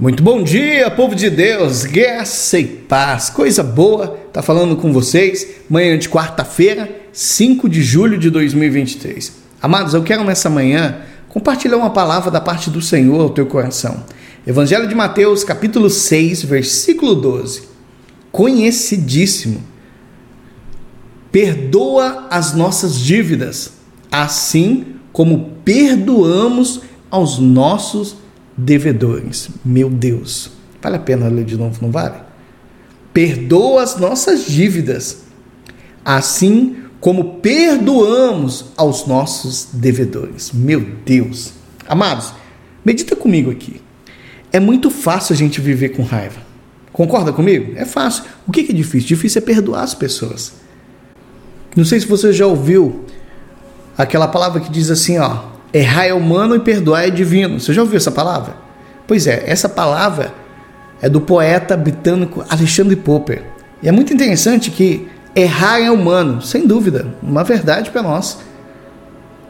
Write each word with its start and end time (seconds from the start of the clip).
Muito 0.00 0.22
bom 0.22 0.42
dia, 0.42 0.90
povo 0.90 1.14
de 1.14 1.28
Deus, 1.28 1.84
graça 1.84 2.58
e 2.58 2.64
paz, 2.64 3.28
coisa 3.28 3.62
boa, 3.62 4.18
tá 4.32 4.40
falando 4.40 4.74
com 4.74 4.94
vocês, 4.94 5.46
manhã 5.68 5.98
de 5.98 6.08
quarta-feira, 6.08 6.90
5 7.12 7.68
de 7.68 7.82
julho 7.82 8.16
de 8.16 8.30
2023. 8.30 9.30
Amados, 9.60 9.92
eu 9.92 10.02
quero 10.02 10.24
nessa 10.24 10.48
manhã 10.48 11.02
compartilhar 11.28 11.76
uma 11.76 11.90
palavra 11.90 12.30
da 12.30 12.40
parte 12.40 12.70
do 12.70 12.80
Senhor 12.80 13.20
ao 13.20 13.28
teu 13.28 13.44
coração. 13.44 14.02
Evangelho 14.46 14.88
de 14.88 14.94
Mateus, 14.94 15.44
capítulo 15.44 15.90
6, 15.90 16.44
versículo 16.44 17.14
12. 17.14 17.64
Conhecidíssimo. 18.32 19.62
Perdoa 21.30 22.26
as 22.30 22.54
nossas 22.54 22.98
dívidas, 22.98 23.72
assim 24.10 24.94
como 25.12 25.56
perdoamos 25.62 26.80
aos 27.10 27.38
nossos 27.38 28.16
devedores. 28.64 29.48
Meu 29.64 29.88
Deus, 29.88 30.52
vale 30.80 30.96
a 30.96 31.00
pena 31.00 31.28
ler 31.28 31.44
de 31.44 31.56
novo, 31.56 31.78
não 31.82 31.90
vale? 31.90 32.16
Perdoa 33.12 33.82
as 33.82 33.96
nossas 33.96 34.46
dívidas, 34.46 35.22
assim 36.04 36.76
como 37.00 37.40
perdoamos 37.40 38.66
aos 38.76 39.06
nossos 39.06 39.68
devedores. 39.72 40.52
Meu 40.52 40.80
Deus. 41.04 41.52
Amados, 41.88 42.32
medita 42.84 43.16
comigo 43.16 43.50
aqui. 43.50 43.80
É 44.52 44.60
muito 44.60 44.90
fácil 44.90 45.32
a 45.32 45.36
gente 45.36 45.60
viver 45.60 45.90
com 45.90 46.02
raiva. 46.02 46.40
Concorda 46.92 47.32
comigo? 47.32 47.72
É 47.76 47.84
fácil. 47.84 48.24
O 48.46 48.52
que 48.52 48.60
é 48.60 48.72
difícil? 48.72 49.08
Difícil 49.08 49.40
é 49.40 49.44
perdoar 49.44 49.82
as 49.82 49.94
pessoas. 49.94 50.52
Não 51.74 51.84
sei 51.84 52.00
se 52.00 52.06
você 52.06 52.32
já 52.32 52.46
ouviu 52.46 53.04
aquela 53.96 54.26
palavra 54.26 54.60
que 54.60 54.70
diz 54.70 54.90
assim, 54.90 55.18
ó, 55.18 55.49
Errar 55.72 56.06
é 56.06 56.14
humano 56.14 56.56
e 56.56 56.60
perdoar 56.60 57.06
é 57.06 57.10
divino. 57.10 57.60
Você 57.60 57.72
já 57.72 57.82
ouviu 57.82 57.96
essa 57.96 58.10
palavra? 58.10 58.56
Pois 59.06 59.26
é, 59.26 59.44
essa 59.46 59.68
palavra 59.68 60.32
é 61.00 61.08
do 61.08 61.20
poeta 61.20 61.76
britânico 61.76 62.44
Alexandre 62.48 62.96
Popper. 62.96 63.42
E 63.82 63.88
é 63.88 63.92
muito 63.92 64.12
interessante 64.12 64.70
que 64.70 65.08
errar 65.34 65.80
é 65.80 65.90
humano, 65.90 66.42
sem 66.42 66.66
dúvida, 66.66 67.06
uma 67.22 67.42
verdade 67.44 67.90
para 67.90 68.02
nós. 68.02 68.38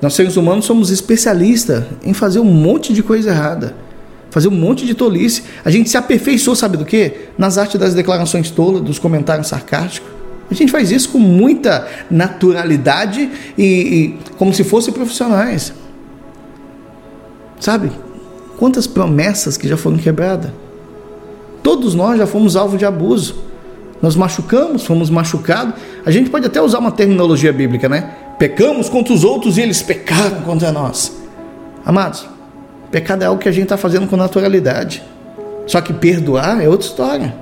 Nós 0.00 0.14
seres 0.14 0.36
humanos 0.36 0.64
somos 0.64 0.90
especialistas 0.90 1.84
em 2.02 2.14
fazer 2.14 2.38
um 2.38 2.44
monte 2.44 2.92
de 2.92 3.02
coisa 3.02 3.30
errada, 3.30 3.74
fazer 4.30 4.48
um 4.48 4.52
monte 4.52 4.86
de 4.86 4.94
tolice. 4.94 5.42
A 5.64 5.70
gente 5.70 5.90
se 5.90 5.96
aperfeiçoou, 5.96 6.56
sabe 6.56 6.76
do 6.76 6.84
que? 6.84 7.28
Nas 7.36 7.58
artes 7.58 7.78
das 7.78 7.92
declarações 7.92 8.50
tolas, 8.50 8.82
dos 8.82 8.98
comentários 8.98 9.48
sarcásticos. 9.48 10.08
A 10.50 10.54
gente 10.54 10.72
faz 10.72 10.90
isso 10.90 11.10
com 11.10 11.18
muita 11.18 11.86
naturalidade 12.10 13.30
e, 13.56 13.64
e 13.64 14.18
como 14.36 14.52
se 14.54 14.64
fossem 14.64 14.92
profissionais. 14.92 15.72
Sabe? 17.60 17.92
Quantas 18.58 18.86
promessas 18.86 19.56
que 19.56 19.68
já 19.68 19.76
foram 19.76 19.98
quebradas. 19.98 20.50
Todos 21.62 21.94
nós 21.94 22.18
já 22.18 22.26
fomos 22.26 22.56
alvo 22.56 22.76
de 22.78 22.86
abuso. 22.86 23.36
Nós 24.00 24.16
machucamos, 24.16 24.86
fomos 24.86 25.10
machucados. 25.10 25.74
A 26.04 26.10
gente 26.10 26.30
pode 26.30 26.46
até 26.46 26.60
usar 26.60 26.78
uma 26.78 26.90
terminologia 26.90 27.52
bíblica, 27.52 27.88
né? 27.88 28.14
Pecamos 28.38 28.88
contra 28.88 29.12
os 29.12 29.22
outros 29.22 29.58
e 29.58 29.60
eles 29.60 29.82
pecaram 29.82 30.40
contra 30.40 30.72
nós. 30.72 31.12
Amados, 31.84 32.26
pecado 32.90 33.22
é 33.22 33.26
algo 33.26 33.40
que 33.40 33.48
a 33.48 33.52
gente 33.52 33.64
está 33.64 33.76
fazendo 33.76 34.06
com 34.06 34.16
naturalidade. 34.16 35.02
Só 35.66 35.80
que 35.82 35.92
perdoar 35.92 36.62
é 36.62 36.68
outra 36.68 36.86
história. 36.86 37.34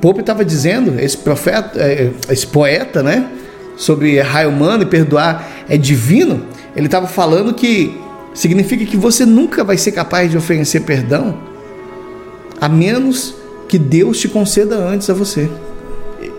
Pope 0.00 0.20
estava 0.20 0.44
dizendo, 0.44 1.00
esse 1.00 1.16
profeta, 1.16 1.80
é, 1.80 2.12
esse 2.30 2.46
poeta, 2.46 3.02
né? 3.02 3.28
Sobre 3.76 4.16
errar 4.16 4.42
é 4.42 4.46
humano 4.46 4.84
e 4.84 4.86
perdoar 4.86 5.48
é 5.68 5.76
divino. 5.76 6.42
Ele 6.76 6.86
estava 6.86 7.08
falando 7.08 7.52
que 7.52 7.98
significa 8.38 8.84
que 8.84 8.96
você 8.96 9.26
nunca 9.26 9.64
vai 9.64 9.76
ser 9.76 9.90
capaz 9.90 10.30
de 10.30 10.36
oferecer 10.36 10.80
perdão 10.80 11.36
a 12.60 12.68
menos 12.68 13.34
que 13.68 13.76
Deus 13.76 14.20
te 14.20 14.28
conceda 14.28 14.76
antes 14.76 15.10
a 15.10 15.14
você. 15.14 15.50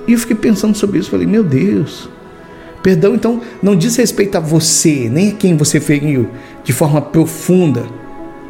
E 0.08 0.14
eu 0.14 0.18
fiquei 0.18 0.36
pensando 0.36 0.78
sobre 0.78 1.00
isso, 1.00 1.12
falei, 1.12 1.28
meu 1.28 1.44
Deus. 1.44 2.10
Perdão 2.82 3.14
então 3.14 3.42
não 3.62 3.76
diz 3.76 3.98
respeito 3.98 4.38
a 4.38 4.40
você, 4.40 5.10
nem 5.12 5.32
a 5.32 5.34
quem 5.34 5.58
você 5.58 5.82
feriu 5.82 6.30
de 6.64 6.72
forma 6.72 7.02
profunda. 7.02 7.84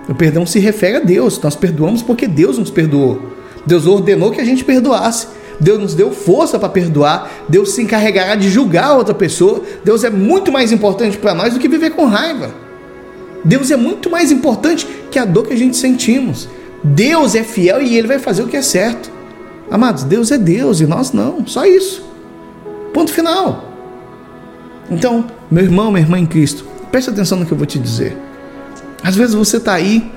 O 0.08 0.14
perdão 0.14 0.46
se 0.46 0.60
refere 0.60 0.98
a 0.98 1.00
Deus. 1.00 1.42
Nós 1.42 1.56
perdoamos 1.56 2.04
porque 2.04 2.28
Deus 2.28 2.60
nos 2.60 2.70
perdoou. 2.70 3.34
Deus 3.66 3.88
ordenou 3.88 4.30
que 4.30 4.42
a 4.42 4.46
gente 4.46 4.64
perdoasse. 4.64 5.28
Deus 5.60 5.80
nos 5.80 5.96
deu 5.96 6.12
força 6.12 6.60
para 6.60 6.70
perdoar. 6.70 7.32
Deus 7.50 7.72
se 7.72 7.82
encarregará 7.82 8.36
de 8.36 8.48
julgar 8.48 8.96
outra 8.96 9.16
pessoa. 9.16 9.64
Deus 9.84 10.04
é 10.04 10.10
muito 10.12 10.52
mais 10.52 10.72
importante 10.72 11.18
para 11.18 11.34
nós 11.34 11.56
do 11.56 11.60
que 11.60 11.68
viver 11.68 11.92
com 11.92 12.06
raiva. 12.06 12.69
Deus 13.44 13.72
é 13.72 13.78
muito 13.78 14.10
mais 14.10 14.32
importante 14.32 14.88
que 15.10 15.18
a 15.18 15.26
dor 15.26 15.48
que 15.48 15.54
a 15.54 15.58
gente 15.58 15.78
sentimos. 15.78 16.50
Deus 16.84 17.36
é 17.36 17.44
fiel 17.44 17.82
e 17.82 17.98
ele 17.98 18.08
vai 18.08 18.20
fazer 18.20 18.44
o 18.44 18.48
que 18.48 18.58
é 18.58 18.62
certo. 18.62 19.12
Amados, 19.70 20.04
Deus 20.04 20.32
é 20.32 20.38
Deus 20.38 20.82
e 20.82 20.88
nós 20.88 21.12
não, 21.12 21.46
só 21.46 21.66
isso. 21.66 22.04
Ponto 22.94 23.12
final. 23.12 23.66
Então, 24.90 25.26
meu 25.52 25.64
irmão, 25.64 25.92
minha 25.92 26.04
irmã 26.04 26.18
em 26.18 26.26
Cristo, 26.26 26.66
preste 26.92 27.10
atenção 27.10 27.38
no 27.38 27.46
que 27.46 27.52
eu 27.52 27.58
vou 27.58 27.68
te 27.68 27.78
dizer. 27.78 28.18
Às 29.04 29.16
vezes 29.16 29.36
você 29.36 29.58
está 29.58 29.74
aí, 29.74 30.12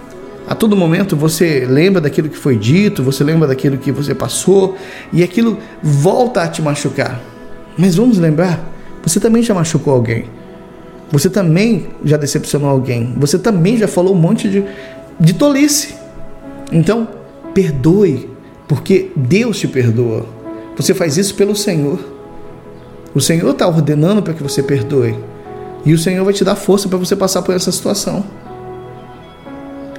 a 0.48 0.54
todo 0.54 0.76
momento 0.76 1.16
você 1.16 1.66
lembra 1.68 2.00
daquilo 2.00 2.28
que 2.28 2.36
foi 2.36 2.56
dito, 2.56 3.02
você 3.02 3.22
lembra 3.22 3.46
daquilo 3.46 3.76
que 3.76 3.92
você 3.92 4.14
passou 4.14 4.76
e 5.12 5.22
aquilo 5.22 5.58
volta 5.82 6.42
a 6.42 6.48
te 6.48 6.62
machucar. 6.62 7.20
Mas 7.76 7.94
vamos 7.94 8.18
lembrar, 8.18 8.60
você 9.02 9.20
também 9.20 9.42
já 9.42 9.54
machucou 9.54 9.92
alguém. 9.92 10.24
Você 11.12 11.28
também 11.28 11.88
já 12.02 12.16
decepcionou 12.16 12.70
alguém. 12.70 13.14
Você 13.18 13.38
também 13.38 13.76
já 13.76 13.86
falou 13.86 14.14
um 14.14 14.18
monte 14.18 14.48
de, 14.48 14.64
de 15.20 15.34
tolice. 15.34 15.94
Então, 16.72 17.06
perdoe, 17.52 18.30
porque 18.66 19.10
Deus 19.14 19.58
te 19.58 19.68
perdoa. 19.68 20.24
Você 20.74 20.94
faz 20.94 21.18
isso 21.18 21.34
pelo 21.34 21.54
Senhor. 21.54 21.98
O 23.14 23.20
Senhor 23.20 23.50
está 23.50 23.68
ordenando 23.68 24.22
para 24.22 24.32
que 24.32 24.42
você 24.42 24.62
perdoe. 24.62 25.14
E 25.84 25.92
o 25.92 25.98
Senhor 25.98 26.24
vai 26.24 26.32
te 26.32 26.44
dar 26.44 26.56
força 26.56 26.88
para 26.88 26.96
você 26.96 27.14
passar 27.14 27.42
por 27.42 27.54
essa 27.54 27.70
situação. 27.70 28.24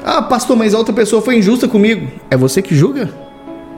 Ah, 0.03 0.23
pastor, 0.23 0.57
mas 0.57 0.73
a 0.73 0.79
outra 0.79 0.93
pessoa 0.93 1.21
foi 1.21 1.37
injusta 1.37 1.67
comigo. 1.67 2.07
É 2.31 2.35
você 2.35 2.59
que 2.59 2.75
julga? 2.75 3.09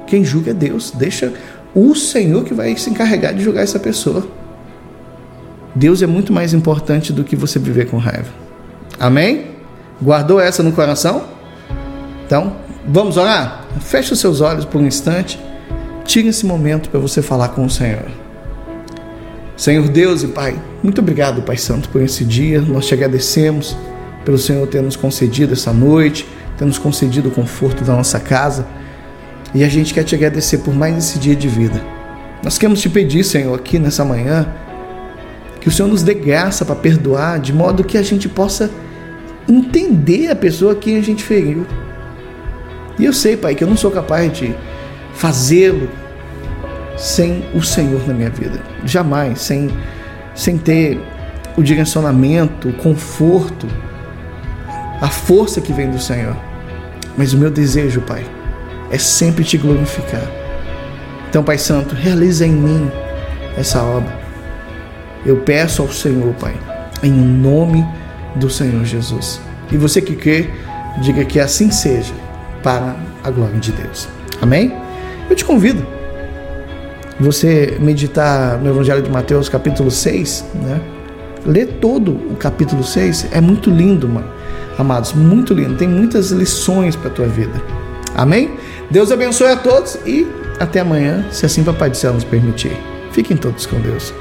Quem 0.08 0.24
julga 0.24 0.52
é 0.52 0.54
Deus. 0.54 0.92
Deixa 0.92 1.34
o 1.74 1.94
Senhor 1.94 2.46
que 2.46 2.54
vai 2.54 2.78
se 2.78 2.90
encarregar 2.90 3.34
de 3.34 3.44
julgar 3.44 3.64
essa 3.64 3.78
pessoa. 3.78 4.26
Deus 5.76 6.02
é 6.02 6.08
muito 6.08 6.32
mais 6.32 6.54
importante 6.54 7.12
do 7.12 7.24
que 7.24 7.36
você 7.36 7.60
viver 7.60 7.90
com 7.90 7.98
raiva. 7.98 8.30
Amém? 8.98 9.48
Guardou 10.02 10.40
essa 10.40 10.64
no 10.64 10.72
coração? 10.72 11.24
Então, 12.26 12.56
vamos 12.88 13.18
orar? 13.18 13.66
Feche 13.82 14.14
os 14.14 14.20
seus 14.20 14.40
olhos 14.40 14.64
por 14.64 14.80
um 14.80 14.88
instante. 14.88 15.38
Tire 16.06 16.30
esse 16.30 16.46
momento 16.46 16.90
para 16.90 17.00
você 17.00 17.22
falar 17.22 17.50
com 17.50 17.66
o 17.66 17.70
Senhor. 17.70 18.06
Senhor 19.58 19.88
Deus 19.88 20.24
e 20.24 20.28
Pai, 20.28 20.56
muito 20.84 21.00
obrigado, 21.00 21.42
Pai 21.42 21.58
Santo, 21.58 21.90
por 21.90 22.02
esse 22.02 22.24
dia. 22.24 22.62
Nós 22.62 22.88
te 22.88 22.94
agradecemos 22.94 23.76
pelo 24.24 24.38
Senhor 24.38 24.66
ter 24.68 24.82
nos 24.82 24.96
concedido 24.96 25.54
essa 25.54 25.74
noite, 25.74 26.28
ter 26.58 26.66
nos 26.66 26.78
concedido 26.78 27.30
o 27.30 27.32
conforto 27.32 27.84
da 27.84 27.94
nossa 27.94 28.20
casa. 28.20 28.66
E 29.54 29.64
a 29.64 29.70
gente 29.70 29.94
quer 29.94 30.04
te 30.04 30.16
agradecer 30.16 30.60
por 30.60 30.74
mais 30.74 30.98
esse 30.98 31.20
dia 31.20 31.36
de 31.36 31.48
vida. 31.48 31.82
Nós 32.44 32.58
queremos 32.58 32.82
te 32.82 32.90
pedir, 32.90 33.24
Senhor, 33.24 33.56
aqui 33.56 33.80
nessa 33.80 34.04
manhã, 34.04 34.48
que 35.66 35.70
o 35.70 35.72
Senhor 35.72 35.88
nos 35.88 36.04
dê 36.04 36.14
graça 36.14 36.64
para 36.64 36.76
perdoar, 36.76 37.40
de 37.40 37.52
modo 37.52 37.84
que 37.84 37.98
a 37.98 38.04
gente 38.04 38.30
possa 38.30 38.70
entender 39.50 40.30
a 40.30 40.36
pessoa 40.36 40.74
a 40.74 40.76
quem 40.76 40.96
a 40.96 41.02
gente 41.02 41.24
feriu. 41.24 41.66
E 43.00 43.06
eu 43.06 43.12
sei, 43.12 43.36
Pai, 43.36 43.56
que 43.56 43.64
eu 43.64 43.68
não 43.68 43.76
sou 43.76 43.90
capaz 43.90 44.32
de 44.32 44.54
fazê-lo 45.16 45.90
sem 46.96 47.44
o 47.56 47.64
Senhor 47.64 48.08
na 48.08 48.14
minha 48.14 48.30
vida. 48.30 48.62
Jamais, 48.86 49.42
sem, 49.42 49.72
sem 50.36 50.56
ter 50.56 51.02
o 51.58 51.64
direcionamento, 51.64 52.70
o 52.70 52.74
conforto, 52.74 53.66
a 55.02 55.10
força 55.10 55.60
que 55.60 55.74
vem 55.74 55.90
do 55.90 55.98
Senhor. 55.98 56.38
Mas 57.18 57.34
o 57.34 57.40
meu 57.40 57.50
desejo, 57.50 58.02
Pai, 58.02 58.24
é 58.92 59.00
sempre 59.00 59.44
te 59.44 59.58
glorificar. 59.58 60.30
Então, 61.28 61.44
Pai 61.44 61.58
Santo, 61.58 61.96
realiza 61.96 62.46
em 62.46 62.52
mim 62.52 62.92
essa 63.58 63.82
obra 63.82 64.25
eu 65.26 65.38
peço 65.38 65.82
ao 65.82 65.90
Senhor, 65.90 66.34
Pai, 66.36 66.56
em 67.02 67.12
nome 67.12 67.86
do 68.36 68.50
Senhor 68.50 68.84
Jesus. 68.86 69.42
E 69.72 69.78
você 69.78 70.02
que 70.02 70.16
crê, 70.16 70.50
diga 71.02 71.26
que 71.26 71.40
assim 71.40 71.72
seja, 71.72 72.14
para 72.62 72.96
a 73.24 73.32
glória 73.32 73.60
de 73.60 73.72
Deus. 73.72 74.08
Amém? 74.42 74.74
Eu 75.30 75.36
te 75.36 75.44
convido 75.44 75.86
você 77.20 77.78
meditar 77.80 78.58
no 78.60 78.70
Evangelho 78.70 79.02
de 79.02 79.10
Mateus, 79.10 79.48
capítulo 79.48 79.90
6, 79.90 80.46
né? 80.56 80.82
Ler 81.46 81.78
todo 81.80 82.12
o 82.12 82.36
capítulo 82.36 82.84
6 82.84 83.28
é 83.32 83.40
muito 83.40 83.70
lindo, 83.70 84.10
mano. 84.10 84.28
Amados, 84.78 85.14
muito 85.14 85.54
lindo. 85.54 85.76
Tem 85.76 85.88
muitas 85.88 86.32
lições 86.32 86.96
para 86.96 87.10
a 87.10 87.14
tua 87.14 87.28
vida. 87.28 87.62
Amém? 88.16 88.52
Deus 88.90 89.12
abençoe 89.12 89.50
a 89.50 89.56
todos 89.56 89.98
e 90.06 90.28
até 90.60 90.80
amanhã, 90.80 91.26
se 91.32 91.46
assim 91.46 91.64
Papai 91.64 91.90
do 91.90 91.98
Céu 91.98 92.14
nos 92.14 92.24
permitir. 92.24 92.76
Fiquem 93.12 93.38
todos 93.38 93.66
com 93.66 93.80
Deus. 93.80 94.14